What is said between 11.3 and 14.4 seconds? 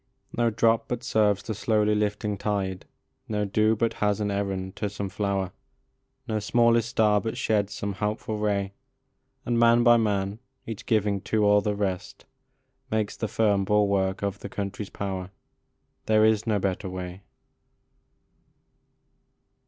all the rest, Makes the firm bulwark of